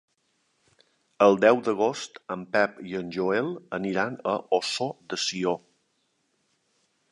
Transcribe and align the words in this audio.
El 1.25 1.35
deu 1.43 1.59
d'agost 1.67 2.17
en 2.37 2.45
Pep 2.55 2.79
i 2.93 2.97
en 3.01 3.13
Joel 3.17 3.53
aniran 3.79 4.19
a 4.33 4.35
Ossó 4.61 4.91
de 5.13 5.23
Sió. 5.27 5.57